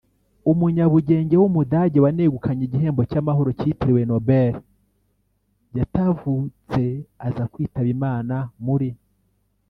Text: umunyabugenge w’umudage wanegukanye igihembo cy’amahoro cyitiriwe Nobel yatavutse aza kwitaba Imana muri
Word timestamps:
umunyabugenge 0.51 1.35
w’umudage 1.41 1.97
wanegukanye 2.05 2.61
igihembo 2.67 3.01
cy’amahoro 3.11 3.49
cyitiriwe 3.59 4.01
Nobel 4.09 4.49
yatavutse 5.77 6.81
aza 7.27 7.43
kwitaba 7.51 7.89
Imana 7.95 8.35
muri 8.65 8.89